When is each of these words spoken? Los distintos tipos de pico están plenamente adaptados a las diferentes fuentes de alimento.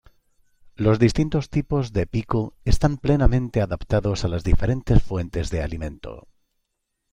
Los 0.77 0.97
distintos 0.97 1.51
tipos 1.51 1.93
de 1.93 2.07
pico 2.07 2.55
están 2.65 2.97
plenamente 2.97 3.61
adaptados 3.61 4.25
a 4.25 4.29
las 4.29 4.43
diferentes 4.43 5.03
fuentes 5.03 5.51
de 5.51 5.61
alimento. 5.61 6.27